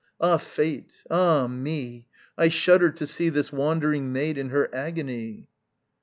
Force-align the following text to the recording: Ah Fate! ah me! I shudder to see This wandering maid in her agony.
Ah 0.19 0.37
Fate! 0.39 0.89
ah 1.11 1.45
me! 1.45 2.07
I 2.35 2.49
shudder 2.49 2.89
to 2.89 3.05
see 3.05 3.29
This 3.29 3.51
wandering 3.53 4.11
maid 4.11 4.35
in 4.39 4.49
her 4.49 4.67
agony. 4.73 5.47